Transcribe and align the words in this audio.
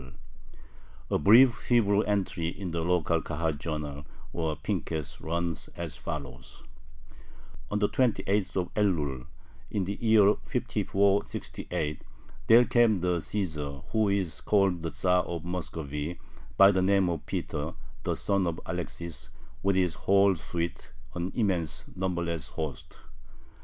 A 1.11 1.19
brief 1.19 1.65
Hebrew 1.67 2.01
entry 2.01 2.47
in 2.47 2.71
the 2.71 2.81
local 2.81 3.21
Kahal 3.21 3.53
journal, 3.59 4.03
or 4.33 4.55
Pinkes, 4.55 5.21
runs 5.21 5.67
as 5.75 5.95
follows: 5.95 6.63
On 7.69 7.77
the 7.77 7.87
twenty 7.87 8.23
eighth 8.25 8.57
of 8.57 8.73
Elul, 8.73 9.27
in 9.69 9.83
the 9.83 9.99
year 10.03 10.33
5468, 10.45 12.03
there 12.47 12.65
came 12.65 13.01
the 13.01 13.17
Cæsar, 13.17 13.85
who 13.91 14.09
is 14.09 14.41
called 14.41 14.81
the 14.81 14.89
Tzar 14.89 15.21
of 15.23 15.45
Muscovy, 15.45 16.19
by 16.57 16.71
the 16.71 16.81
name 16.81 17.07
of 17.07 17.23
Peter, 17.27 17.75
the 18.01 18.15
son 18.15 18.47
of 18.47 18.59
Alexis, 18.65 19.29
with 19.61 19.75
his 19.75 19.93
whole 19.93 20.33
suite, 20.33 20.91
an 21.13 21.31
immense, 21.35 21.85
numberless 21.95 22.49
host. 22.49 22.97